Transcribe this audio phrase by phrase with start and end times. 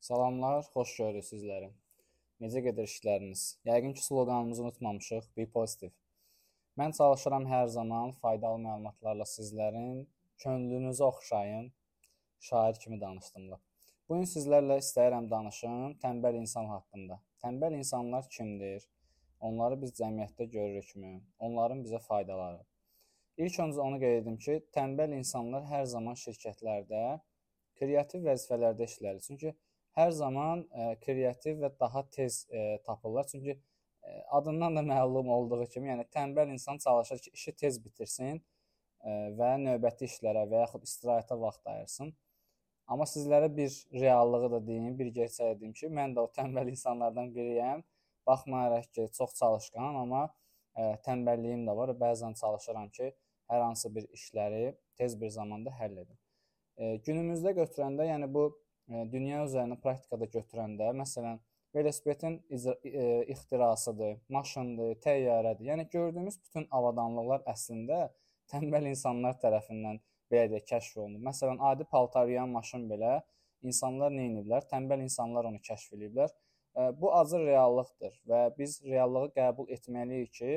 [0.00, 1.66] Salamlar, xoş görürük sizləri.
[2.40, 3.40] Necə gedir işləriniz?
[3.68, 5.26] Yəqin ki, sloqanımızı unutmamışıq.
[5.36, 5.92] Be positive.
[6.80, 10.06] Mən çalışıram hər zaman faydalı məlumatlarla sizlərin
[10.44, 11.68] könlünüzü oxşayın.
[12.48, 13.60] Şair kimi danışdım da.
[14.08, 17.20] Bu gün sizlərlə istəyirəm danışım tənbəl insan haqqında.
[17.44, 18.88] Tənbəl insanlar kimdir?
[19.40, 21.14] Onları biz cəmiyyətdə görürükmü?
[21.38, 22.64] Onların bizə faydaları.
[23.36, 27.04] İlk öncə onu qeyd edim ki, tənbəl insanlar hər zaman şirkətlərdə
[27.80, 29.26] kreativ vəzifələrdə işlərlər.
[29.28, 29.58] Çünki
[30.00, 33.28] hər zaman ə, e, kreativ və daha tez ə, e, tapırlar.
[33.30, 37.78] Çünki ə, e, adından da məlum olduğu kimi, yəni tənbəl insan çalışır ki, işi tez
[37.84, 42.12] bitirsin ə, və növbəti işlərə və yaxud istirahətə vaxt ayırsın.
[42.90, 47.30] Amma sizlərə bir reallığı da deyim, bir gerçəyi deyim ki, mən də o tənbəl insanlardan
[47.36, 47.84] biriyəm.
[48.26, 50.24] Baxmayaraq ki, çox çalışqanam, amma
[50.74, 53.12] ə, tənbəlliyim də var bəzən çalışıram ki,
[53.50, 56.18] hər hansı bir işləri tez bir zamanda həll edim.
[56.80, 58.44] E, günümüzdə götürəndə, yəni bu
[59.12, 61.38] dünya üzərinə praktikada götürəndə, məsələn,
[61.74, 65.66] velosipedin e, ixtirasıdır, maşındır, təyyarədir.
[65.70, 68.08] Yəni gördüyümüz bütün avadanlıqlar əslində
[68.50, 70.00] tənbəl insanlar tərəfindən
[70.32, 71.22] belə deyək kəşf olunub.
[71.28, 73.20] Məsələn, adi paltar yuyan maşın belə
[73.62, 74.66] insanlar nə ediblər?
[74.72, 76.34] Tənbəl insanlar onu kəşf ediblər.
[76.98, 80.52] Bu acı reallıqdır və biz reallığı qəbul etməliyik ki,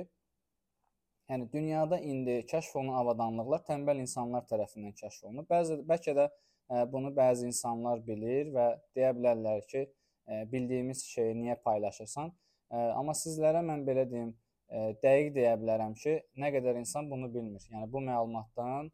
[1.30, 5.50] yəni dünyada indi kəşf olunan avadanlıqlar tənbəl insanlar tərəfindən kəşf olunub.
[5.50, 6.28] Bəzi bəlkə də
[6.70, 9.84] Bunu bəzi insanlar bilir və deyə bilərlər ki,
[10.52, 12.32] bildiyimiz şeyi niyə paylaşırsan?
[12.98, 14.32] Amma sizlərə mən belə deyim,
[15.04, 17.66] dəqiq deyə bilərəm ki, nə qədər insan bunu bilmir.
[17.70, 18.90] Yəni bu məlumatdan,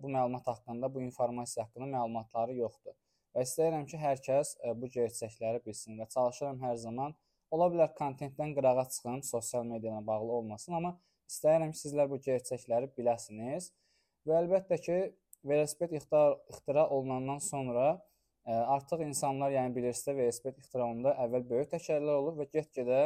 [0.00, 2.96] bu məlumat haqqında, bu informasiya haqqında məlumatları yoxdur.
[3.36, 7.14] Və istəyirəm ki, hər kəs bu gerçəkləri bilsin və çalışıram hər zaman
[7.52, 10.96] ola bilər kontentdən qırağa çıxım, sosial media ilə bağlı olmasın, amma
[11.30, 13.70] istəyirəm ki, sizlər bu gerçəkləri biləsiniz.
[14.26, 14.96] Və əlbəttə ki,
[15.48, 17.98] velosiped ixtira, ixtira olunandan sonra ə,
[18.50, 23.00] e, artıq insanlar, yəni bilirsizdə velosiped ixtira olunanda əvvəl böyük təkərlər olur və get-gedə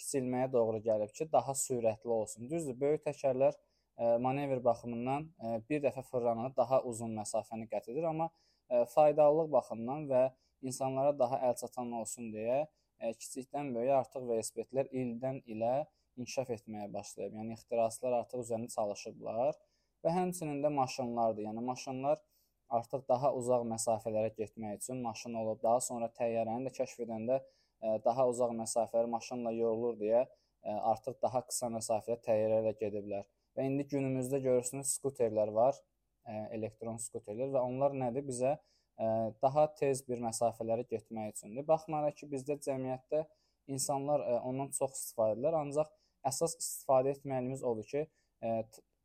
[0.00, 2.48] kiçilməyə doğru gəlib ki, daha sürətli olsun.
[2.50, 7.68] Düzdür, böyük təkərlər ə, e, manevr baxımından ə, e, bir dəfə fırlananda daha uzun məsafəni
[7.72, 10.26] qət edir, amma ə, faydalılıq baxımından və
[10.66, 15.74] insanlara daha əlçatan olsun deyə ə, kiçikdən böyüyə artıq velosipedlər ildən ilə
[16.20, 17.36] inkişaf etməyə başlayıb.
[17.38, 19.54] Yəni ixtirasçılar artıq üzərində çalışıblar
[20.04, 21.46] və həmçinin də maşınlardır.
[21.48, 22.20] Yəni maşınlar
[22.70, 27.96] artıq daha uzaq məsafələrə getmək üçün maşın olub, daha sonra təyyarəni də kəşf edəndə e,
[28.04, 33.26] daha uzaq məsafələr maşınla yorulur deyə e, artıq daha qısa məsafəyə təyyarə ilə gediblər.
[33.56, 35.78] Və indi günümüzdə görürsünüz skuterlər var,
[36.26, 38.26] e, elektron skuterlər və onlar nədir?
[38.32, 38.58] Bizə
[39.40, 41.64] daha tez bir məsafələrə getmək üçündür.
[41.64, 43.22] Baxmayaraq ki, bizdə cəmiyyətdə
[43.72, 45.94] insanlar ondan çox istifadə edirlər, ancaq
[46.28, 48.02] əsas istifadə etməyimiz odur ki,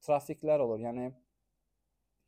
[0.08, 0.80] trafiklər olur.
[0.88, 1.12] Yəni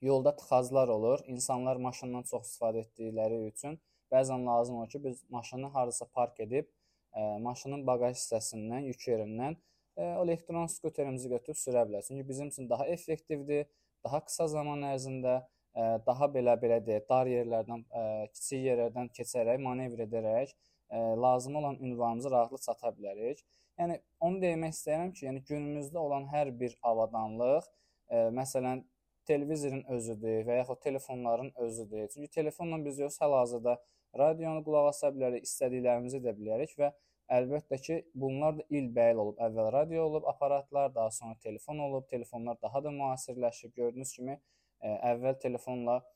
[0.02, 1.20] yolda tıxaclar olur.
[1.28, 3.80] İnsanlar maşından çox istifadə etdikləri üçün
[4.12, 9.08] bəzən lazım olur ki, biz maşını hardasa park edib, ə, e, maşının baqaj hissəsindən, yük
[9.10, 9.60] yerindən ə,
[9.98, 12.08] e, elektron skuterimizi götürüb sürə bilərik.
[12.08, 13.68] Çünki bizim üçün daha effektivdir,
[14.06, 15.44] daha qısa zaman ərzində ə,
[15.76, 21.56] e, daha belə belə deyə dar yerlərdən, ə, kiçik yerlərdən keçərək, manevr edərək ə, lazım
[21.62, 23.44] olan ünvanımıza rahatlıqla çata bilərik.
[23.78, 28.82] Yəni onu demək istəyirəm ki, yəni günümüzdə olan hər bir avadanlıq, ə, e, məsələn,
[29.28, 32.08] televizorun özüdür və yaxud telefonların özüdür.
[32.14, 33.76] Çünki telefonla biz yox hal-hazırda
[34.18, 36.92] radionu qulaq asa bilərik, istədiklərimizi edə bilərik və
[37.38, 39.40] əlbəttə ki, bunlar da ilbəil olub.
[39.48, 42.08] Əvvəl radio olub, aparatlar, daha sonra telefon olub.
[42.10, 43.76] Telefonlar daha da müasirləşib.
[43.76, 44.40] Gördüyünüz kimi ə,
[44.80, 46.08] e, əvvəl telefonla ə,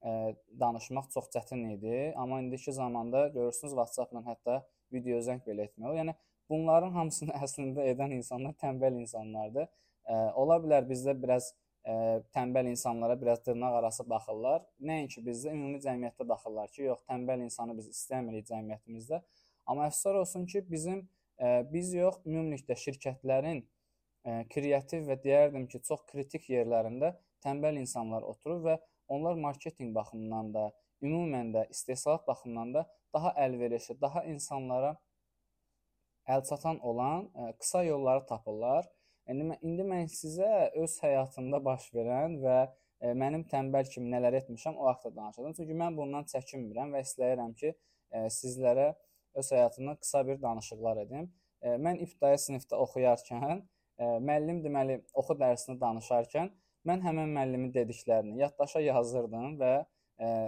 [0.00, 4.60] e, danışmaq çox çətin idi, amma indiki zamanda görürsünüz WhatsApp-la hətta
[4.94, 6.00] video zəng belə etmək olur.
[6.04, 6.16] Yəni
[6.50, 9.68] Bunların hamısını əslində edən insanlar tənbəl insanlardır.
[10.10, 11.52] Ə, ola bilər bizdə biraz
[11.86, 14.64] ə, tənbəl insanlara biraz dırnaq arası baxırlar.
[14.90, 19.22] Nəinki bizdə ümumi cəmiyyətdə baxırlar ki, yox, tənbəl insanı biz istəmirik cəmiyyətimizdə.
[19.70, 21.04] Amma əfsuslar olsun ki, bizim
[21.38, 28.26] ə, biz yox, ümumilikdə şirkətlərin ə, kreativ və deyərdim ki, çox kritik yerlərində tənbəl insanlar
[28.26, 30.64] oturur və onlar marketinq baxımından da,
[31.02, 32.82] ümumən də istehsalat baxımından da
[33.14, 34.96] daha əlverişli, daha insanlara
[36.34, 38.88] əlçatan olan e, qısa yolları tapırlar.
[39.30, 44.78] İndi indi mən sizə öz həyatımda baş verən və e, mənim tənbəl kimi nələr etmişəm
[44.78, 45.56] o haqqda danışacağam.
[45.58, 47.74] Çünki mən bundan çəkinmirəm və istəyirəm ki,
[48.10, 48.88] e, sizlərə
[49.40, 51.30] öz həyatımdan qısa bir danışıqlar edim.
[51.84, 53.58] Mən ibtidai sinifdə oxuyarkən,
[54.26, 56.48] müəllim deməli oxu dərsini danışarkən
[56.88, 59.72] mən həmin müəllimin dediklərini yaddaşa yazırdım və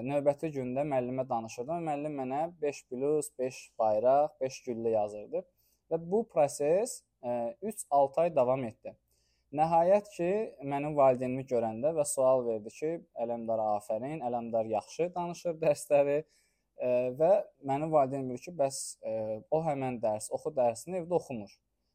[0.08, 1.84] növbəti gündə müəllimə danışırdım.
[1.88, 5.44] Müəllim mənə 5 plus, 5 bayraq, 5 güllə yazırdı.
[5.92, 8.94] Və bu proses 3-6 e, ay davam etdi.
[9.52, 10.28] Nəhayət ki,
[10.64, 16.22] mənim valideynimi görəndə və sual verdi ki, Ələmdar afərin, Ələmdar yaxşı danışır dərsləri.
[17.18, 17.30] və
[17.68, 18.76] mənim valideyn bilir ki, bəs
[19.54, 21.52] o həmin dərs, oxu dərsini evdə oxumur.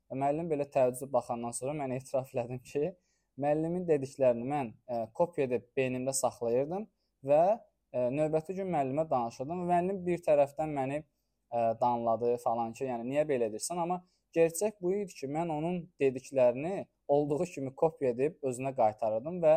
[0.07, 2.93] Və müəllim belə təəccüb baxandan sonra mən etiraf elədim ki,
[3.41, 4.71] müəllimin dediklərini mən
[5.17, 6.85] kopya edib beynimdə saxlayırdım
[7.29, 7.41] və
[8.19, 11.01] növbəti gün müəllimə danışırdım müəllim bir tərəfdən məni
[11.53, 14.01] danladı falan ki, yəni niyə belə edirsən, amma
[14.35, 19.55] gerçək bu idi ki, mən onun dediklərini olduğu kimi kopya edib özünə qaytarırdım və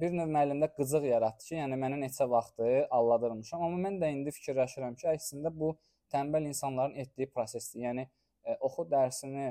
[0.00, 3.64] bir növ müəllimdə qıcıq yaratdı ki, yəni mənə neçə vaxtı aldadırmışam.
[3.66, 5.72] Amma mən də indi fikirləşirəm ki, əslində bu
[6.14, 7.80] tənbəl insanların etdiyi prosesdir.
[7.88, 9.48] Yəni ə, oxu dərsini,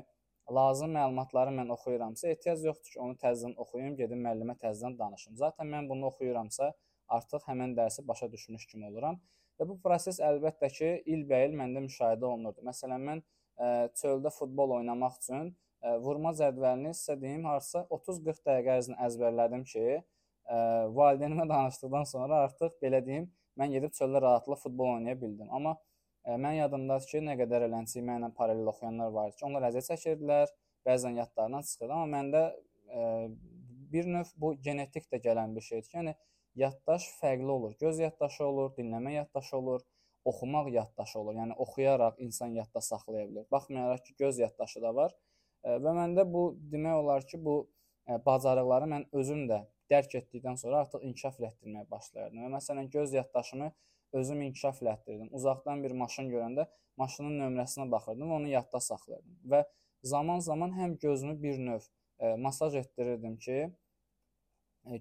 [0.51, 5.35] lazım məlumatları mən oxuyuramsa, ehtiyac yoxdur ki, onu təzədən oxuyum, gedim müəllimə təzədən danışım.
[5.43, 6.71] Zaten mən bunu oxuyuramsa,
[7.17, 9.19] artıq həmin dərsi başa düşmüş kimi oluram.
[9.63, 12.59] Və bu proses əlbəttə ki, ilbəil məndə müşahidə olunurdu.
[12.67, 18.73] Məsələn, mən ə, çöldə futbol oynamaq üçün ə, vurma cədvəlini sizə deyim, hardasa 30-40 dəqiqə
[18.73, 20.57] ərzində əzbərlədim ki, ə,
[20.97, 23.29] valideynimə danışdıqdan sonra artıq belə deyim,
[23.61, 25.47] mən gedib çöldə rahatlıqla futbol oynaya bildim.
[25.47, 29.93] Amma ə, mən yadımdadır ki, nə qədər eləncə mənlə paralel oxuyanlar var ki, onlar əziyyət
[29.93, 30.51] çəkirdilər,
[30.83, 33.07] bəzən yadlarından çıxırdı, amma məndə ə,
[33.95, 36.17] bir növ bu genetik də gələn bir şeydir ki, yəni
[36.55, 37.75] yaddaş fərqli olur.
[37.79, 39.81] Göz yaddaşı olur, dinləmə yaddaşı olur,
[40.25, 41.35] oxumaq yaddaşı olur.
[41.41, 43.45] Yəni oxuyaraq insan yadda saxlaya bilər.
[43.51, 45.15] Baxmayaraq ki, göz yaddaşı da var.
[45.63, 47.55] Və məndə bu demək olar ki, bu
[48.25, 52.45] bacarıqları mən özüm də dərk etdikdən sonra artıq inkişaf elətdirməyə başlayırdım.
[52.45, 53.71] Və məsələn göz yaddaşımı
[54.19, 55.29] özüm inkişaf elətdirdim.
[55.31, 56.67] Uzaqdan bir maşın görəndə
[56.97, 59.37] maşının nömrəsinə baxırdım onu yadda saxlayırdım.
[59.51, 59.63] Və
[60.03, 61.87] zaman-zaman həm gözümü bir növ
[62.19, 63.71] e, masaj etdirirdim ki, e,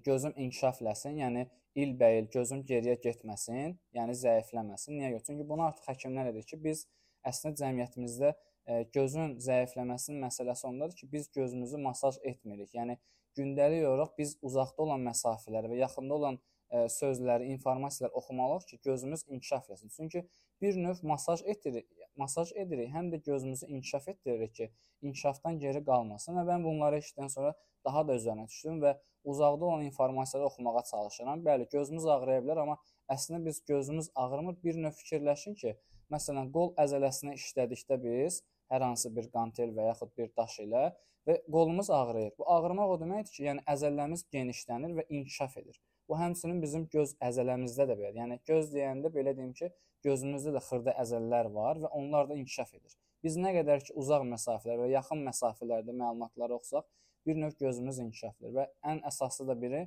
[0.05, 4.97] gözüm inkişaf eləsin, yəni ilbəil gözüm geriyə getməsin, yəni zəifləməsin.
[4.99, 5.25] Niyə görə?
[5.27, 6.85] Çünki bunu artıq həkimlər edir ki, biz
[7.27, 12.73] əslində cəmiyyətimizdə e, gözün zəifləməsinin məsələsi ondadır ki, biz gözümüzü masaj etmirik.
[12.77, 12.97] Yəni
[13.37, 16.39] gündəlik olaraq biz uzaqda olan məsafələri və yaxında olan
[16.69, 19.89] ə, sözləri, informasiyaları oxumalıyıq ki, gözümüz inkişaf etsin.
[19.95, 20.27] Çünki
[20.61, 24.69] bir növ masaj edirik, masaj edirik, həm də gözümüzü inkişaf etdiririk ki,
[25.01, 27.53] inkişafdan geri qalmasın və mən bunları eşitdən sonra
[27.85, 31.45] daha da üzərinə düşdüm və uzaqda olan informasiyaları oxumağa çalışıram.
[31.45, 32.77] Bəli, gözümüz ağrıya bilər, amma
[33.15, 34.57] əslində biz gözümüz ağrımır.
[34.63, 35.75] Bir növ fikirləşin ki,
[36.13, 38.41] məsələn, qol əzələsinə işlədikdə biz
[38.73, 40.83] hər hansı bir qantel və yaxud bir daş ilə
[41.27, 42.33] və qolumuz ağrıyır.
[42.39, 45.79] Bu ağrımaq o deməkdir ki, yəni əzələlərimiz genişlənir və inkişaf edir.
[46.09, 48.19] Bu həmçinin bizim göz əzələmizdə də belədir.
[48.23, 49.71] Yəni göz deyəndə belə deyim ki,
[50.03, 52.97] gözümüzdə də xırda əzələlər var və onlar da inkişaf edir.
[53.23, 56.87] Biz nə qədər ki uzaq məsafələr və yaxın məsafələrdə məlumatları oxusaq,
[57.25, 59.85] bir növ gözümüz inkişaf edir və ən əsaslı da biri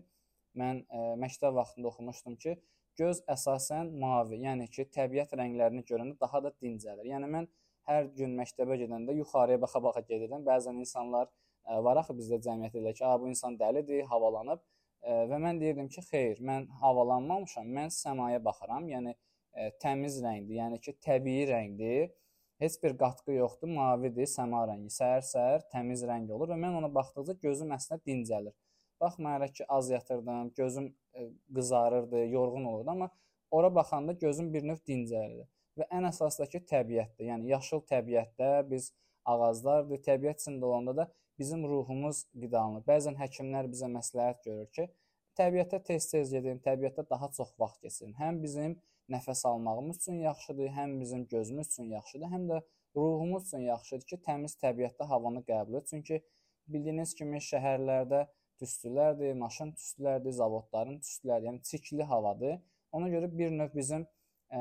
[0.56, 2.56] mən ə, e, məktəb vaxtında oxumuşdum ki,
[2.96, 7.10] göz əsasən mavi, yəni ki, təbiət rənglərini görəndə daha da dincəlir.
[7.12, 7.50] Yəni mən
[7.90, 10.46] hər gün məktəbə gedəndə yuxarıya baxa-baxa gedirdim.
[10.48, 14.64] Bəzən insanlar ə, var axı bizdə cəmiyyət elə ki, "A, bu insan dəlidir, havalanıb."
[15.04, 17.68] Ə, və mən deyirdim ki, "Xeyr, mən havalanmamışam.
[17.78, 18.88] Mən səmaya baxıram.
[18.88, 22.08] Yəni ə, təmiz rəngdir, yəni ki, təbii rəngdir.
[22.62, 24.88] Heç bir qatqı yoxdur, mavidir, səma rəngi.
[24.94, 28.54] Səhər-səhər təmiz rəng olur və mən ona baxdıqca gözüm əslində dincəlir.
[29.00, 33.10] Baxmayaraq ki, az yatırdım, gözüm ə, qızarırdı, yorğun olurdu, amma
[33.50, 35.44] ora baxanda gözüm bir növ dincəlirdi
[35.76, 37.28] və ən əsasdakı təbiətdir.
[37.30, 38.90] Yəni yaşıl təbiətdə biz
[39.28, 42.86] ağaclardır, təbiət içində olanda da bizim ruhumuz qidalanır.
[42.88, 44.88] Bəzən həkimlər bizə məsləhət görür ki,
[45.36, 48.16] təbiətə tez-tez gedin, təbiətdə daha çox vaxt keçirin.
[48.16, 48.78] Həm bizim
[49.12, 52.60] nəfəs almağımız üçün yaxşıdır, həm bizim gözümüz üçün yaxşıdır, həm də
[52.96, 55.86] ruhumuz üçün yaxşıdır ki, təmiz təbiətdə havanı qəbul et.
[55.90, 56.20] Çünki
[56.72, 58.26] bildiyiniz kimi şəhərlərdə
[58.60, 62.58] tüstülərdir, maşın tüstülərdir, zavodların tüstüləri, yəni çirkli havadır.
[62.96, 64.06] Ona görə bir növ bizim
[64.50, 64.60] ə,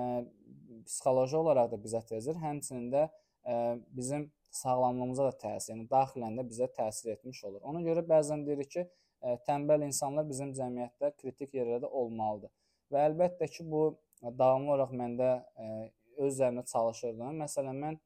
[0.86, 3.56] psixoloji olaraq da bizə təsir, həmçinin də ə,
[3.98, 7.62] bizim sağlamlığımıza da təsir, yəni daxilən də bizə təsir etmiş olur.
[7.72, 12.52] Ona görə bəzən deyirik ki, ə, tənbəl insanlar bizim cəmiyyətdə kritik yerlərdə olmalıdır.
[12.92, 13.86] Və əlbəttə ki, bu
[14.24, 15.70] davamlı olaraq məndə ə,
[16.18, 17.40] öz üzərimdə çalışırdım.
[17.44, 17.98] Məsələn, mən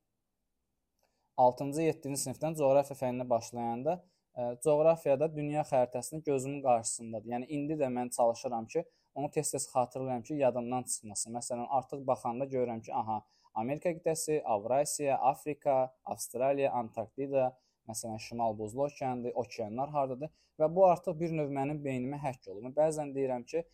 [1.40, 7.30] 6-cı, 7-ci sinifdən coğrafiya fənninə başlayanda ə, coğrafiyada dünya xəritəsini gözümün qarşısındadır.
[7.36, 8.84] Yəni indi də mən çalışıram ki,
[9.16, 11.36] onu tez-tez xatırlayıram ki, yadımdan çıxmasın.
[11.40, 13.22] Məsələn, artıq baxanda görürəm ki, aha,
[13.54, 17.50] Amerika qitəsi, Avrasiya, Afrika, Avstraliya, Antarktida,
[17.90, 22.76] məsələn, Şimal Buzlu okeanıdır, okeanlar hardadır və bu artıq bir növ mənim beynimə həkk olunur.
[22.76, 23.68] Bəzən deyirəm ki, e,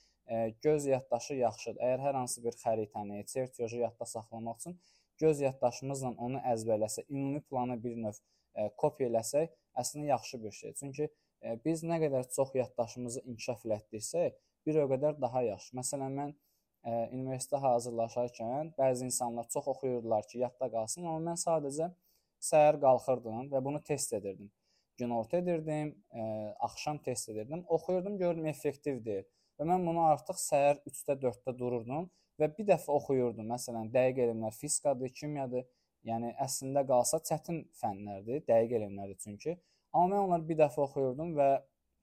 [0.62, 1.82] göz yaddaşı yaxşıdır.
[1.82, 4.80] Əgər hər hansı bir xəritəni, çertyoju yadda saxlamaq üçün
[5.22, 8.18] göz yaddaşımızla onu əzbərləsək, ümumi planı bir növ
[8.78, 10.78] kopya eləsək, əslində yaxşı bir şeydir.
[10.80, 11.10] Çünki
[11.66, 14.34] biz nə qədər çox yaddaşımızı inkişaf elətdirsək,
[14.66, 15.76] bir o qədər daha yaxşı.
[15.78, 16.34] Məsələn, mən
[17.14, 21.92] universitetə hazırlaşarkən bəzi insanlar çox oxuyurdular ki, yadda qalsın, amma mən sadəcə
[22.42, 24.52] səhər qalxırdım və bunu test edirdim.
[24.98, 25.96] Günorta edirdim,
[26.60, 27.66] axşam test edirdim.
[27.68, 29.26] Oxuyurdum, gördüm effektiv deyil.
[29.60, 32.10] Və mən bunu artıq səhər 3-də, 4-də dururdum
[32.42, 33.48] və bir dəfə oxuyurdum.
[33.54, 35.64] Məsələn, dəqiq elmlər fizikadır, kimyadır.
[36.06, 39.56] Yəni əslində qalsa çətin fənlərdir, dəqiq elmlərdir çünki.
[39.94, 41.50] Amma mən onları bir dəfə oxuyurdum və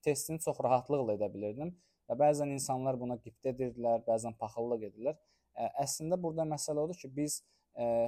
[0.03, 1.75] testini çox rahatlıqla edə bilirdim.
[2.09, 5.21] Və bəzən insanlar buna qibtə edirdilər, bəzən paxıllıq edirlər.
[5.81, 7.43] Əslində burada məsələ odur ki, biz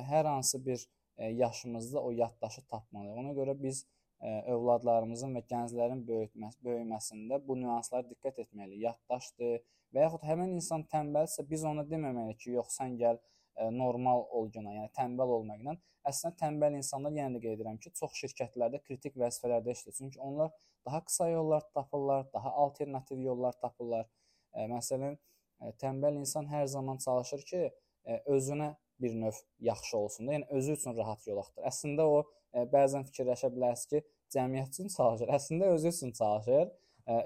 [0.09, 0.83] hər hansı bir
[1.21, 3.21] yaşımızda o yaddaşı tapmalıyıq.
[3.21, 3.85] Ona görə biz
[4.25, 8.81] övladlarımızın və gənclərin böyütməsi, böyüməsində bu nüanslara diqqət etməliyik.
[8.87, 9.59] Yaddaşdır
[9.95, 14.49] və yaxud həmin insan tənbəlsə biz ona deməməliyik ki, yox sən gəl ə, normal ol
[14.55, 15.77] günə, yəni tənbəl olmaqla.
[16.09, 19.99] Əslində tənbəl insanlar yenə də qeyd edirəm ki, çox şirkətlərdə kritik vəzifələrdə işləyir.
[19.99, 20.51] Çünki onlar
[20.87, 24.09] daha qısa yollar tapırlar, daha alternativ yollar tapırlar.
[24.53, 25.19] Ə, məsələn,
[25.61, 27.63] ə, tənbəl insan hər zaman çalışır ki,
[28.09, 31.65] ə, özünə bir növ yaxşı olsun da, yəni özü üçün rahat yol axtar.
[31.71, 34.05] Əslində o ə, bəzən fikirləşə bilərsiniz ki,
[34.35, 35.33] cəmiyyət üçün çalışır.
[35.39, 36.71] Əslində özü üçün çalışır.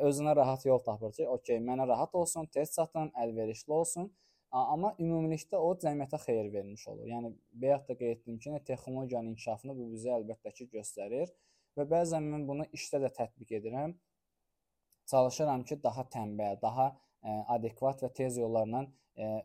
[0.08, 4.08] Özünə rahat yol tapır ki, okey, mənə rahat olsun, tez çatım, əlverişli olsun.
[4.50, 7.06] Amma ümumilikdə o cəmiyyətə xeyir vermiş olur.
[7.06, 11.30] Yəni bayaq da qeyd etdim ki, texnologiyanın inkişafını bu bizə əlbəttə ki, göstərir
[11.78, 13.94] və bəzən mən bunu işdə də tətbiq edirəm.
[15.12, 16.88] Çalışıram ki, daha tənbəl, daha
[17.22, 18.86] adekvat və tez yollarla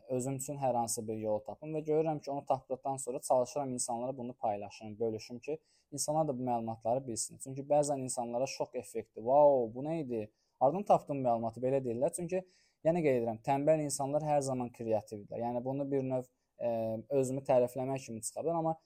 [0.08, 4.16] özüm üçün hər hansı bir yol tapım və görürəm ki, onu tapdıqdan sonra çalışıram insanlara
[4.16, 5.58] bunu paylaşım, bölüşüm ki,
[5.92, 7.38] insanlar da bu məlumatları bilsin.
[7.38, 10.30] Çünki bəzən insanlara şok effekti, "Vau, bu nə idi?
[10.60, 12.14] Hardan tapdın məlumatı?" belə deyirlər.
[12.16, 12.44] Çünki
[12.84, 15.40] yenə qeyd edirəm, tənbəl insanlar hər zaman kreativdirlər.
[15.46, 16.24] Yəni bunu bir növ
[16.58, 16.70] ə,
[17.10, 18.76] özümü tərifləmək kimi çıxa bilər, amma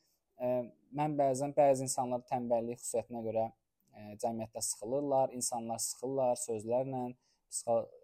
[0.40, 7.02] ə, mən bəzən bəzi insanlar tənbəllik xüsusiyyətinə görə ə, cəmiyyətdə sıxılırlar, insanlar sıxılırlar sözlərlə,
[7.50, 7.97] psixoloji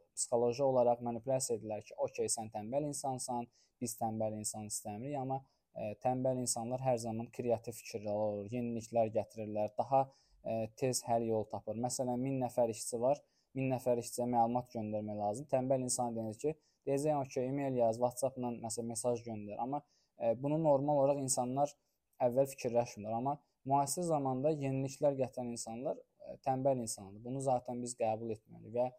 [0.64, 3.46] olaraq manipulyasiya edirlər ki, okey, sən tənbəl insansan,
[3.80, 5.44] biz tənbəl insan istəmirik, amma ə,
[5.90, 10.10] e, tənbəl insanlar hər zaman kreativ fikirlər olur, yeniliklər gətirirlər, daha ə,
[10.44, 11.78] e, tez həll yol tapır.
[11.86, 13.20] Məsələn, 1000 nəfər işçi var,
[13.58, 15.48] 1000 nəfər işçiyə məlumat göndərmək lazım.
[15.50, 16.54] Tənbəl insan deyir ki,
[16.88, 21.74] deyəcək, okey, e-mail yaz, WhatsApp-la məsələn mesaj göndər, amma ə, e, bunu normal olaraq insanlar
[22.22, 27.22] əvvəl fikirləşmirlər, amma müasir zamanda yeniliklər gətirən insanlar ə, tənbəl insandır.
[27.24, 28.90] Bunu zaten biz qəbul etməliyik və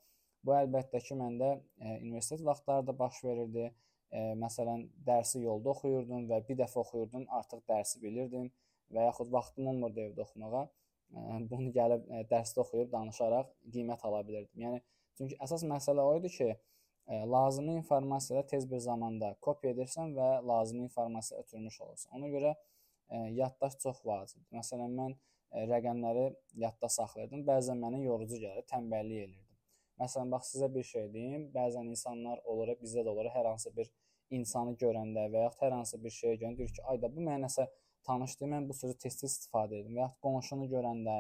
[0.46, 3.70] Bu əlbəttə ki, məndə e, universitet vaxtlarında baş verirdi.
[4.12, 8.52] E, məsələn, dərsi yolda oxuyurdum və bir dəfə oxuyurdum, artıq dərsi bilirdim
[8.94, 10.68] və yaxud vaxtım olmurdu evdə oxumağa.
[11.16, 14.68] E, bunu gəlib e, dərsdə oxuyub danışaraq qiymət ala bilirdim.
[14.68, 14.82] Yəni
[15.18, 16.52] çünki əsas məsələ o idi ki,
[17.08, 22.20] e, lazımi informasiyaları tez bir zamanda kopya edirsən və lazımi informasiya ötürmüş olursan.
[22.20, 22.54] Ona görə
[23.10, 24.52] e, yaddaş çox vacibdir.
[24.60, 25.18] Məsələn, mən
[25.52, 26.30] e, rəqəmləri
[26.66, 27.46] yadda saxlayırdım.
[27.50, 29.45] Bəzən mənə yorucu gəlir, tənbəllik elirdim.
[30.02, 31.48] Məsələn, bax sizə bir şey deyim.
[31.56, 33.92] Bəzən insanlar olur, bizdə də olur, hər hansı bir
[34.36, 37.68] insanı görəndə və yaxud hər hansı bir şeyə görəndə deyir ki, ayda bu mənə nəsə
[38.08, 39.96] tanışdır, mən bu sözü tez-tez istifadə edirəm.
[39.98, 41.18] Və yaxud qonşunu görəndə,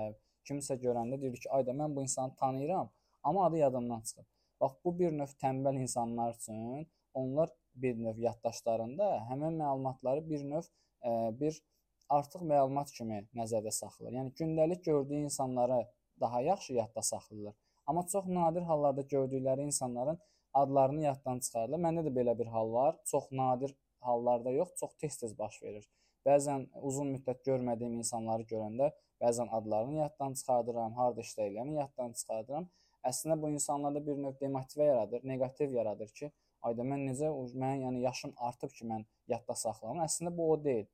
[0.49, 2.91] kimsə görəndə deyir ki, ayda mən bu insanı tanıyıram,
[3.23, 4.27] amma adı yadımdan çıxıb.
[4.61, 10.67] Bax bu bir növ tənbəl insanlar üçün onlar bir növ yaddaşlarında həmin məlumatları bir növ
[11.03, 11.59] ə, bir
[12.17, 14.15] artıq məlumat kimi nəzərdə saxlayır.
[14.19, 15.81] Yəni gündəlik gördüyü insanları
[16.19, 17.55] daha yaxşı yadda saxlayırlar.
[17.87, 20.19] Amma çox nadir hallarda gördükləri insanların
[20.53, 21.79] adlarını yaddan çıxarırlar.
[21.87, 22.95] Məndə də belə bir hal var.
[23.05, 25.89] Çox nadir hallarda yox, çox tez-tez baş verir.
[26.25, 28.89] Bəzən uzun müddət görmədiyim insanları görəndə
[29.21, 32.67] bəzən adlarını yaddan çıxardıram, harda işləyirlərini yaddan çıxardıram.
[33.09, 36.31] Əslində bu insanlarda bir növ demotivə yaradır, neqativ yaradır ki,
[36.67, 37.29] ayda mən necə
[37.63, 40.01] mən yəni yaşım artıb ki, mən yadda saxlamam.
[40.07, 40.87] Əslində bu o deyil.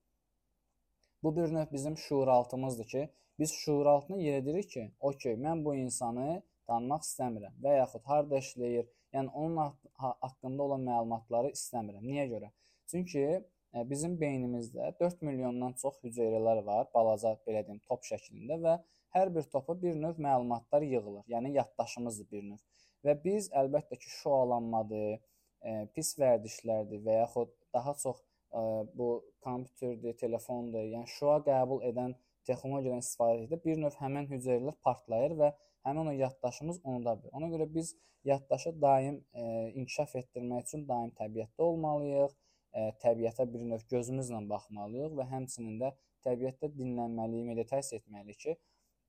[1.23, 6.41] Bu bir növ bizim şuuraltımızdır ki, biz şuuraltına yeridirik ki, okey, mən bu insanı
[6.71, 12.05] tanımaq istəmirəm və yaxud harda işləyir, yəni onun haqqında olan məlumatları istəmirəm.
[12.07, 12.51] Niyə görə?
[12.91, 18.77] Çünki e, bizim beynimizdə 4 milyondan çox hüceyrələr var, balaca belə deyim, top şəklində və
[19.15, 21.23] hər bir topa bir növ məlumatlar yığılır.
[21.33, 22.61] Yəni yaddaşımızdır bir növ.
[23.05, 25.19] Və biz əlbəttə ki, şoalanmadır,
[25.61, 28.61] e, pis vərdişlərdir və yaxud daha çox e,
[28.97, 29.09] bu
[29.45, 32.15] kompüterdir, telefondur, yəni şoa qəbul edən
[32.47, 35.51] texnologiyadan istifadə edib bir növ həmin hüceyrələr partlayır və
[35.87, 37.33] həmin o yaddaşımız unuda bilir.
[37.37, 39.43] Ona görə biz yaddaşı daim e,
[39.75, 42.35] inkişaf etdirmək üçün daim təbiətdə olmalıyıq,
[42.73, 45.93] e, təbiətə bir növ gözümüzlə baxmalıyıq və həmçinin də
[46.25, 48.57] təbiətdə dinlənməliyik, meditasiya etməliyik ki,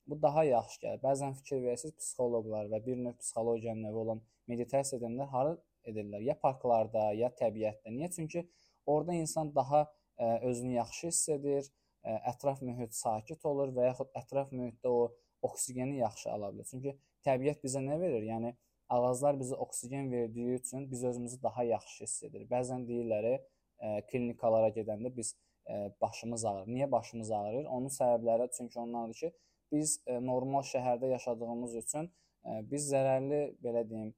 [0.06, 1.02] bu daha yaxşı gəlir.
[1.02, 5.56] Bəzən fikir verirsiniz, psixoloqlar və bir növ psixologiyanın növü olan meditasiya edənlər hara
[5.88, 6.24] edirlər?
[6.26, 7.92] Ya parklarda, ya təbiətdə.
[7.94, 8.10] Niyə?
[8.16, 8.46] Çünki
[8.86, 11.68] orada insan daha ə, e, özünü yaxşı hiss edir,
[12.02, 15.04] ə, e, ətraf mühit sakit olur və yaxud ətraf mühitdə o
[15.42, 16.68] oksigeni yaxşı ala bilir.
[16.70, 16.94] Çünki
[17.26, 18.24] təbiət bizə nə verir?
[18.28, 18.54] Yəni
[18.92, 22.50] ağaclar bizə oksigen verdiyi üçün biz özümüzü daha yaxşı hiss edirik.
[22.50, 25.34] Bəzən deyirlər, e, klinikalara gedəndə biz
[25.66, 26.66] e, başımız ağrır.
[26.66, 27.64] Niyə başımız ağrır?
[27.64, 29.32] Onun səbəbləri çünki onlardır ki,
[29.72, 32.10] biz e, normal şəhərdə yaşadığımız üçün
[32.44, 34.12] e, biz zərərli belə deyim,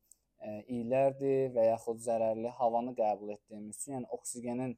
[0.68, 4.74] iylərdir və yaxud zərərli havanı qəbul etdiyimiz üçün, yəni oksigenin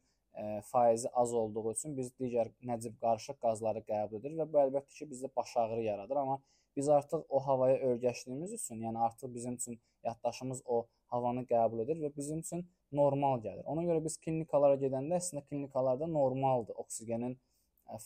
[0.64, 5.08] faizi az olduğu üçün biz digər nəcib qarışıq qazları qəbul edirik və bu əlbəttə ki,
[5.12, 6.38] bizdə baş ağrı yaradır, amma
[6.76, 12.02] biz artıq o havaya öyrəşdiyimiz üçün, yəni artıq bizim üçün yaddaşımız o havanı qəbul edir
[12.04, 13.64] və bizim üçün normal gəlir.
[13.64, 16.76] Ona görə biz klinikalara gedəndə əslində klinikalarda normaldır.
[16.84, 17.38] Oksigenin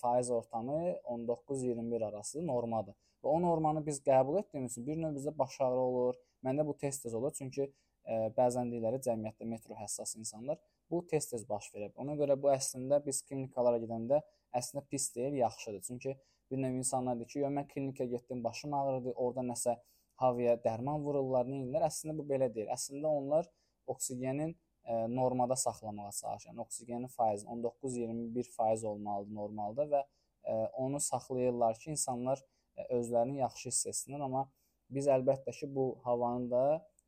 [0.01, 2.95] faiz ortamı 19-21 arası normadır.
[3.25, 6.21] Və o normanı biz qəbul etdiyimiz üçün bir növ bizdə baş ağrı olur.
[6.45, 10.61] Məndə bu tez-tez olur, çünki ə, bəzən deyirlər cəmiyyətdə metro həssas insanlar
[10.91, 11.93] bu tez-tez baş verib.
[12.03, 14.21] Ona görə bu əslində biz klinikalara gedəndə
[14.57, 15.81] əslində pis deyil, yaxşıdır.
[15.87, 16.17] Çünki
[16.51, 19.77] bir növ insanlar deyir ki, "Yox, mən klinikaya getdim, başım ağrıdı, orada nəsə
[20.23, 22.69] havaya dərman vururlar, nə edirlər?" Əslində bu belə deyil.
[22.77, 23.51] Əslində onlar
[23.87, 24.55] oksigenin
[24.85, 26.49] ə, normada saxlamağa çalışır.
[26.51, 32.43] Yəni oksigenin faizi 19-21% olmalıdır normalda və ə, onu saxlayırlar ki, insanlar
[32.77, 34.47] ə, özlərini yaxşı hiss etsinlər, amma
[34.91, 36.65] biz əlbəttə ki, bu havanın da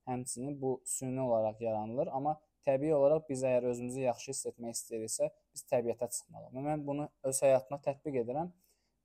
[0.08, 5.30] həmçinin bu süni olaraq yaranılır, amma təbii olaraq biz əgər özümüzü yaxşı hiss etmək istəyiriksə,
[5.54, 6.66] biz təbiətə çıxmalıyıq.
[6.68, 8.52] Mən bunu öz həyatıma tətbiq edirəm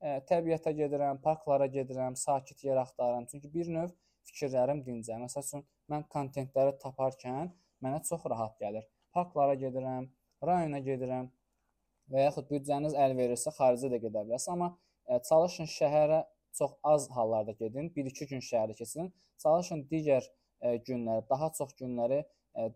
[0.02, 3.26] təbiətə gedirəm, parklara gedirəm, sakit yer axtarıram.
[3.30, 3.90] Çünki bir növ
[4.28, 5.24] fikirlərim dincəlir.
[5.26, 7.50] Məsəl üçün mən kontentləri taparkən
[7.82, 8.86] mənə çox rahat gəlir.
[9.14, 10.08] Parklara gedirəm,
[10.44, 11.30] rayona gedirəm
[12.12, 14.70] və yaxud büdcəniz əl verirsə xaricə də gedə bilərsiniz, amma
[15.28, 16.22] çalışın şəhərə
[16.58, 19.10] çox az hallarda gedin, 1-2 gün şəhərdə keçirin.
[19.42, 20.24] Çalışın digər
[20.86, 22.22] günləri, daha çox günləri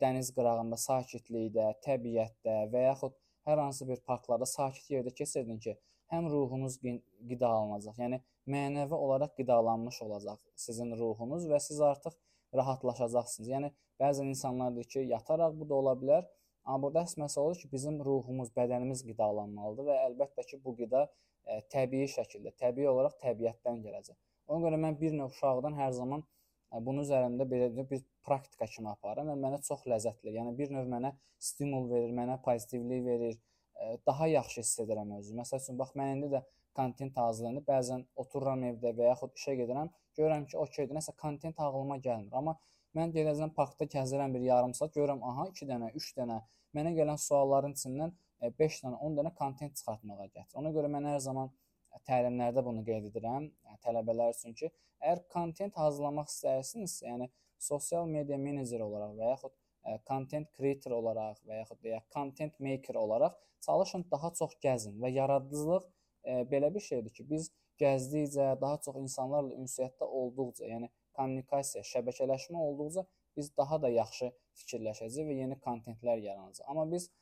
[0.03, 3.17] dəniz qırağında, sakitlikdə, təbiətdə və yaxud
[3.49, 5.75] hər hansı bir parklarda sakit yerdə keçirdin ki,
[6.12, 7.97] həm ruhunuz qidalanacaq.
[8.05, 8.21] Yəni
[8.55, 12.15] mənəvi olaraq qidalanmış olacaq sizin ruhunuz və siz artıq
[12.59, 13.49] rahatlaşacaqsınız.
[13.55, 13.73] Yəni
[14.03, 16.29] bəzən insanlar deyir ki, yataraq bu da ola bilər.
[16.65, 21.07] Amma burada əsas məsələ odur ki, bizim ruhumuz, bədənimiz qidalanmalıdır və əlbəttə ki, bu qida
[21.09, 24.19] ə, təbii şəkildə, təbii olaraq təbiətdən gələcək.
[24.53, 26.23] Ona görə mən bir növ uşaqdan hər zaman
[26.73, 30.35] ə, bunun üzərində belə bir praktika kimi aparıram və mənə çox ləzzətli.
[30.38, 31.12] Yəni bir növ mənə
[31.43, 33.38] stimul verir, mənə pozitivlik verir
[34.07, 35.41] daha yaxşı hiss edirəm özümü.
[35.43, 36.43] Məsəl üçün, bax mən indi də
[36.79, 41.99] kontent hazırlayanda bəzən otururam evdə və yaxud işə gedirəm, görürəm ki, okeydir, nəsə kontent ağlıma
[42.07, 42.33] gəlmir.
[42.40, 42.57] Amma
[42.96, 46.38] mən gedəcəm parkda gəzirəm bir yarım saat, görürəm, aha 2 dənə, 3 dənə
[46.77, 48.14] mənə gələn sualların içindən
[48.62, 50.55] 5 dənə, 10 dənə kontent çıxartmağa gətir.
[50.61, 51.53] Ona görə mən hər zaman
[52.09, 54.70] təlimlərdə bunu qeyd edirəm, yəni tələbələr üçün ki,
[55.02, 57.28] əgər kontent hazırlamaq istəyirsinizsə, yəni
[57.62, 59.59] sosial media meneceri olaraq və yaxud
[60.09, 63.35] content creator olaraq və yaxud deyək content maker olaraq
[63.66, 65.88] çalışın daha çox gəzin və yaradıcılıq
[66.24, 67.50] e, belə bir şeydir ki, biz
[67.83, 75.28] gəzdikcə, daha çox insanlarla ünsiyyətdə olduqca, yəni kommunikasiya, şəbəkələşmə olduqca biz daha da yaxşı fikirləşəcəyik
[75.31, 76.66] və yeni kontentlər yaranacaq.
[76.68, 77.12] Amma biz e,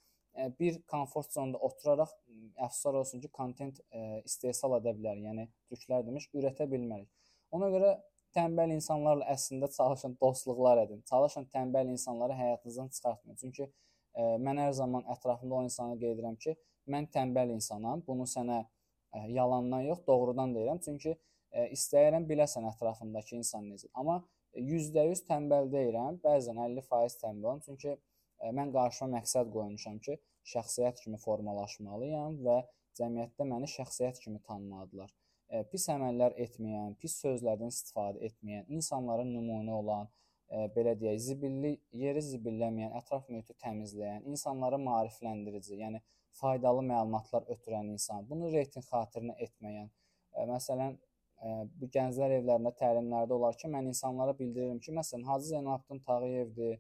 [0.61, 2.13] bir komfort zonda oturaraq
[2.61, 3.81] əfsuslar olsun ki, kontent
[4.25, 5.25] istehsal edə bilərik.
[5.27, 7.09] Yəni türklər demiş, ürətə bilmərik.
[7.57, 7.95] Ona görə
[8.37, 11.03] tənbəl insanlarla əslində çalışın, dostluqlar edin.
[11.11, 13.39] Çalışın tənbəl insanları həyatınızdan çıxartmayın.
[13.41, 16.55] Çünki ə, mən hər zaman ətrafımda olan insanlara qeyd edirəm ki,
[16.95, 18.05] mən tənbəl insanam.
[18.07, 20.83] Bunu sənə ə, yalandan yox, doğrudan deyirəm.
[20.87, 23.91] Çünki ə, istəyirəm biləsən ətrafımdakı insan necə.
[23.95, 24.21] Amma
[24.55, 26.23] %100 tənbəl deyirəm.
[26.23, 27.65] Bəzən 50% tənbələm.
[27.67, 27.97] Çünki
[28.59, 30.19] mən qarşıma məqsəd qoymuşam ki,
[30.55, 32.61] şəxsiyyət kimi formalaşmalıyam və
[33.01, 35.13] cəmiyyətdə məni şəxsiyyət kimi tanımalıdırlar
[35.71, 40.09] pis əməllər etməyən, pis sözlərdən istifadə etməyən, insanların nümunə olan,
[40.77, 41.73] belə deyək, zibilli
[42.03, 46.03] yeri zibilləməyən, ətraf mühiti təmizləyən, insanları maarifləndirici, yəni
[46.41, 49.91] faydalı məlumatlar ötürən insan, bunu reytinq xatirinə etməyən.
[50.51, 50.97] Məsələn,
[51.81, 56.79] bu gənclər evlərində təlimlərdə olar ki, mən insanlara bildirirəm ki, məsələn, Hacı Zeynalabdin Tağıyevdir.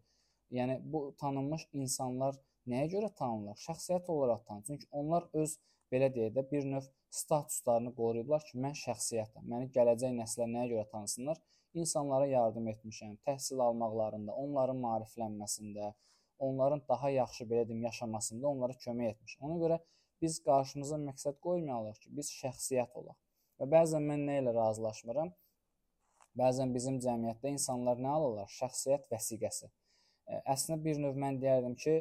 [0.58, 2.38] Yəni bu tanınmış insanlar
[2.70, 3.58] nəyə görə tanınırlar?
[3.66, 4.66] Şəxsiyyət olaraq tanınır.
[4.66, 5.56] Çünki onlar öz
[5.92, 6.88] belə deyək də bir növ
[7.20, 9.46] statuslarını qoruyublar ki, mən şəxsiyyətəm.
[9.52, 11.40] Məni gələcək nəslə nəyə görə tanısınlar?
[11.80, 15.92] İnsanlara yardım etmişəm, təhsil almaqlarında, onların maariflənməsində,
[16.38, 19.44] onların daha yaxşı belə deyim yaşamasında onlara kömək etmişəm.
[19.48, 19.78] Ona görə
[20.22, 23.18] biz qarşımıza məqsəd qoymayalıq ki, biz şəxsiyyət olaq.
[23.60, 25.30] Və bəzən mən nə ilə razılaşmıram?
[26.40, 28.50] Bəzən bizim cəmiyyətdə insanlar nə alırlar?
[28.60, 29.70] Şəxsiyyət vəsiqəsi.
[30.50, 31.96] Əslində bir növ mən deyərdim ki,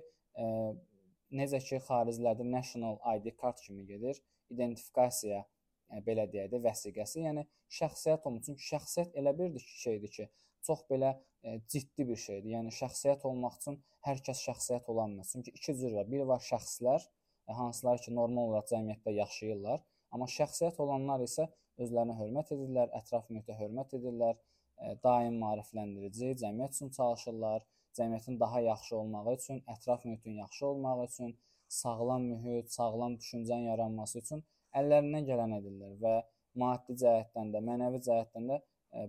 [1.39, 4.19] necə ki xaricilərdə national ID kart kimi gedir,
[4.53, 7.45] identifikasiya yəni, belə deyək də vəsiqəsi, yəni
[7.79, 8.45] şəxsiyyət olmaq.
[8.47, 10.27] Çünki şəxsiyyət elə bir şeydir ki,
[10.65, 11.13] çox belə
[11.43, 12.49] e, ciddi bir şeydir.
[12.55, 15.31] Yəni şəxsiyyət olmaq üçün hər kəs şəxsiyyət ola bilməz.
[15.33, 16.09] Çünki iki cür var.
[16.11, 17.07] Biri var şəxslər,
[17.47, 23.29] e, hansılar ki, normal olaraq cəmiyyətdə yaşayırlar, amma şəxsiyyət olanlar isə özlərinə hörmət edirlər, ətraf
[23.33, 24.39] mühitə hörmət edirlər,
[24.77, 27.65] e, daim maarifləndirici, cəmiyyət üçün çalışırlar
[27.97, 34.19] cəmiyyətin daha yaxşı olmağı üçün, ətraf mühitin yaxşı olmağı üçün, sağlam mühit, sağlam düşüncənin yaranması
[34.19, 34.43] üçün
[34.79, 36.15] əllərindən gələn edirlər və
[36.61, 38.59] maddi cəhətdən də, mənəvi cəhətdən də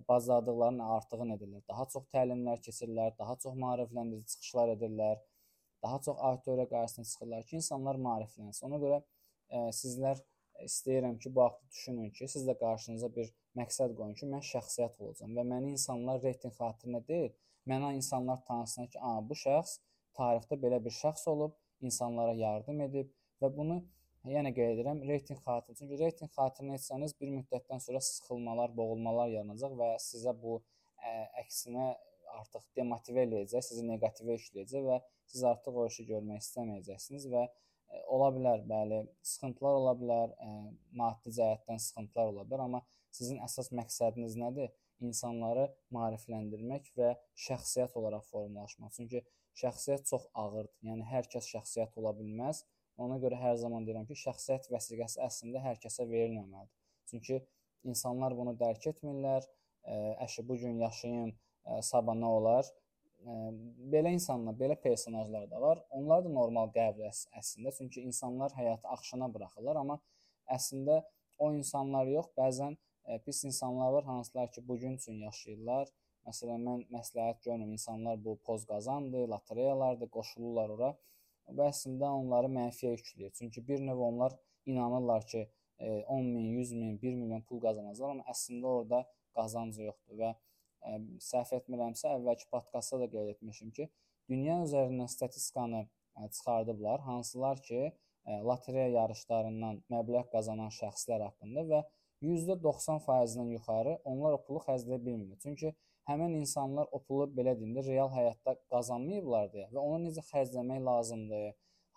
[0.09, 1.61] bacardıqlarının artığını edirlər.
[1.69, 5.21] Daha çox təlimlər keçirirlər, daha çox maarifləndirici çıxışlar edirlər,
[5.83, 8.65] daha çox auditoriya qarşısına çıxırlar ki, insanlar maariflənsin.
[8.69, 10.21] Ona görə ə, sizlər
[10.65, 15.01] istəyirəm ki, bu haqda düşünün ki, siz də qarşınıza bir məqsəd qoyun ki, mən şəxsiyyət
[15.01, 17.33] olacağam və məni insanlar reytinq xatirinə deyil,
[17.69, 19.79] mənə insanlar tanısın ki, a, bu şəxs
[20.17, 23.09] tarixdə belə bir şəxs olub, insanlara yardım edib
[23.41, 23.81] və bunu
[24.29, 25.77] yenə qeyd edirəm, reytinq xatirinə.
[25.79, 31.87] Çünki reytinq xatirinə etsəniz bir müddətdən sonra sıxılmalar, boğulmalar yaranacaq və sizə bu ə, əksinə
[32.37, 34.99] artıq demotivə eləyəcək, sizi neqativə işləyəcək və
[35.33, 39.01] siz artıq o işi görmək istəməyəcəksiniz və ə, ola bilər, bəli,
[39.33, 40.53] sıxıntılar ola bilər, ə,
[41.01, 42.83] maddi cəhətdən sıxıntılar ola bilər, amma
[43.15, 44.71] sizin əsas məqsədiniz nədir?
[45.01, 47.13] İnsanları maarifləndirmək və
[47.47, 48.91] şəxsiyyət olaraq formalaşmaq.
[48.97, 49.23] Çünki
[49.61, 50.69] şəxsiyyət çox ağırdır.
[50.87, 52.63] Yəni hər kəs şəxsiyyət ola bilməz.
[53.01, 56.75] Ona görə hər zaman deyirəm ki, şəxsiyyət vəsiqəsi əslində hər kəsə verilməməlidir.
[57.09, 57.39] Çünki
[57.87, 59.47] insanlar bunu dərk etmirlər.
[60.21, 61.31] Əşi bu gün yaşayım,
[61.87, 62.67] sabah nə olar?
[63.93, 65.81] Belə insanlar, belə personajlar da var.
[65.89, 67.73] Onlar da normal qəbul əslində.
[67.77, 69.97] Çünki insanlar həyatı axşana buraxırlar, amma
[70.49, 71.01] əslində
[71.41, 72.77] o insanlar yox, bəzən
[73.25, 75.89] pis insanlar var, hansılar ki, bu gün üçün yaşayırlar.
[76.27, 80.91] Məsələn, mən məsləhət görmürəm, insanlar bu poz qazandı, lotereyalardır, qoşulurlar ora
[81.57, 83.31] və əslində onları mənfiyə yükləyir.
[83.39, 84.35] Çünki bir növ onlar
[84.65, 85.47] inanırlar ki,
[85.81, 88.99] 10 min, 100 min, 1 milyon pul qazanacaqlar, amma əslində orada
[89.37, 93.87] qazanc yoxdur və ə, səhv etmirəmsə, əvvəlki podkastda da qeyd etmişim ki,
[94.29, 101.81] dünya üzərindən statistikanı ə, çıxardıblar, hansılar ki, ə, lotereya yarışlarından məbləğ qazanan şəxslər haqqında və
[102.21, 105.39] %90%-dən yuxarı onlar o pulu xərcləyə bilmirlər.
[105.43, 105.73] Çünki
[106.09, 110.81] həmin insanlar o pulu belə deyim də real həyatda qazanmayıblar deyə və onu necə xərcləmək
[110.87, 111.47] lazımdır,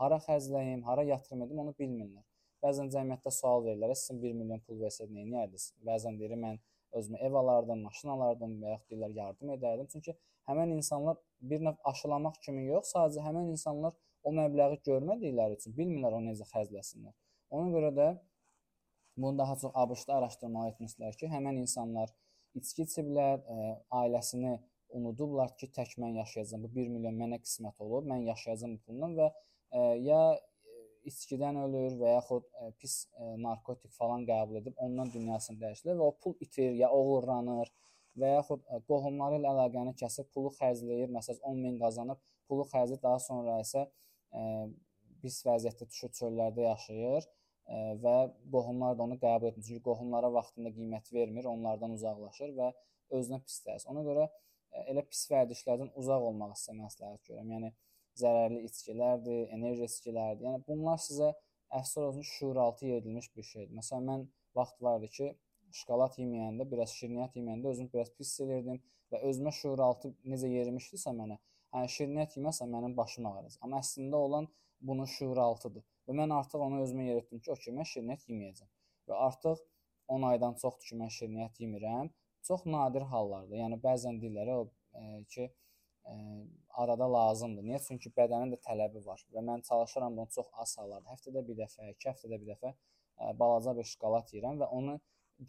[0.01, 2.25] hara xərcləyim, hara yatırım edim, onu bilmirlər.
[2.65, 5.67] Bəzən cəmiyyətdə sual verirlər, sizin 1 milyon pul versəz nə edərdiniz?
[5.89, 6.61] Bəzən deyir, mən
[6.97, 9.89] özümə ev alardım, maşın alardım və yaxud deyirlər yardım edərdim.
[9.93, 10.15] Çünki
[10.49, 13.93] həmin insanlar bir növ aşılamaq kimi yox, sadəcə həmin insanlar
[14.25, 17.13] o məbləği görmədikləri üçün bilmirlər onu necə xərcləsinlər.
[17.55, 18.09] Ona görə də
[19.17, 22.11] bunu daha çox ABŞ-da araşdırmalar etmişlər ki, həmin insanlar
[22.59, 24.55] içki içiblər, ə, e, ailəsini
[24.99, 26.67] unudublar ki, tək mən yaşayacağam.
[26.67, 29.35] Bu 1 milyon mənə qismət olub, mən yaşayacağam bu pulla və ə,
[29.79, 30.21] e, ya
[31.11, 35.99] içkidən ölür və yaxud ə, e, pis ə, narkotik falan qəbul edib ondan dünyasını dəyişir
[35.99, 37.71] və o pul itir, ya oğurlanır
[38.21, 41.13] və yaxud ə, qohumları ilə əlaqəni kəsib pulu xərcləyir.
[41.15, 44.45] Məsələn 10 min qazanıb pulu xərcləyir, daha sonra isə ə,
[45.23, 47.27] pis vəziyyətdə düşür çöllərdə yaşayır
[48.05, 48.17] və
[48.53, 49.65] qohumlar da onu qəbul etmir.
[49.67, 52.73] Çünki qohumlara vaxtında qiymət vermir, onlardan uzaqlaşır və
[53.19, 53.89] özünə pis təsir.
[53.93, 54.29] Ona görə
[54.91, 57.53] elə pis vərdişlərdən uzaq olmaq sizə məsləhət görürəm.
[57.57, 57.73] Yəni
[58.21, 60.49] zərərli içkilərdir, enerji içkilərdir.
[60.49, 61.33] Yəni bunlar sizə
[61.75, 63.73] əfsər olsun şuuraltı yedilmiş bir şeydir.
[63.79, 64.27] Məsələn mən
[64.59, 65.31] vaxt vardı ki,
[65.75, 68.79] şokolad yeməyəndə, biraz şirniyyat yeməyəndə özümü biraz pis hiss edirdim
[69.13, 71.41] və özümə şuuraltı necə yerimişdisə mənə,
[71.75, 73.59] yəni şirniyyat yeməsəm mənim başım ağrıyacaq.
[73.67, 74.49] Amma əslində olan
[74.81, 75.83] bunun şuuraltıdır.
[76.09, 78.71] Və mən artıq onu özümə yer etdim ki, okey, mən şirniyyat yeməyəcəm.
[79.09, 79.63] Və artıq
[80.17, 82.11] 10 aydan çoxdur ki, mən şirniyyat yemirəm.
[82.49, 84.59] Çox nadir hallarda, yəni bəzən deyirlər o
[85.01, 85.47] e, ki,
[86.11, 86.15] e,
[86.83, 87.65] arada lazımdır.
[87.71, 87.81] Niyə?
[87.87, 91.89] Çünki bədənin də tələbi var və mən çalışıram bunu çox az hallarda, həftədə bir dəfə,
[91.95, 94.99] iki həftədə bir dəfə e, balaca bir şokolad yeyirəm və onu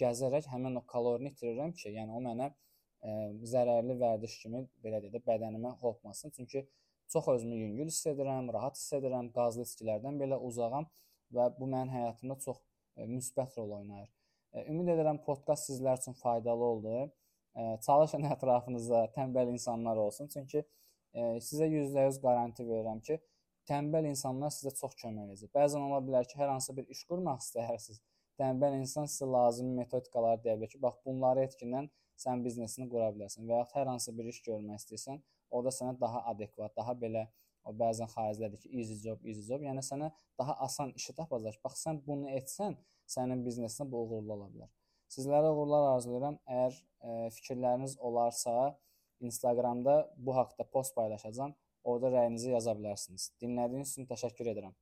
[0.01, 3.11] gəzərək həmin o kalorini itirirəm ki, yəni o mənə ə,
[3.51, 6.33] zərərli vərdiş kimi belə deyə də bədənimə hopmasın.
[6.37, 6.63] Çünki
[7.07, 10.87] Çox özümü yüngül hiss edirəm, rahat hiss edirəm, qazlı içkilərdən belə uzağam
[11.35, 12.57] və bu mənim həyatımda çox
[12.97, 14.09] e, müsbət rol oynayır.
[14.53, 16.95] E, ümid edirəm podkast sizlər üçün faydalı oldu.
[17.55, 20.65] E, çalışın ətrafınızda tənbəl insanlar olsun, çünki
[21.47, 23.15] sizə %100 qaranti verirəm ki,
[23.69, 25.51] tənbəl insanlar sizə çox kömək edəcək.
[25.55, 28.01] Bəzən ola bilər ki, hər hansı bir iş qurmaq istəyirsiniz.
[28.41, 31.87] Tənbəl insan sizə lazımi metodikalar deyə bilər ki, bax bunları etkindən
[32.19, 35.21] sən biznesini qura bilərsən və ya hər hansı bir iş görmək istəyirsən,
[35.57, 37.25] orada sənə daha adekvat, daha belə
[37.65, 41.57] o bəzən xaricdədir ki, easy job, easy job, yəni sənə daha asan işi tapacaq.
[41.65, 42.77] Bax sən bunu etsən,
[43.09, 44.71] sənin biznesinə bu uğurlu ola bilər.
[45.15, 46.37] Sizlərə uğurlar arzulayıram.
[46.49, 48.55] Əgər ə, e, fikirləriniz olarsa,
[49.25, 51.55] Instagramda bu haqqda post paylaşacağam.
[51.85, 53.29] Orada rəyinizi yaza bilərsiniz.
[53.41, 54.73] Dinlədiyiniz üçün təşəkkür edirəm.